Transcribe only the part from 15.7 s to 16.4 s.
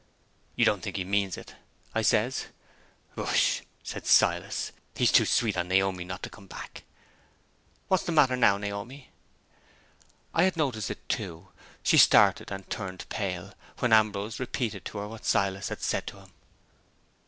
said to him.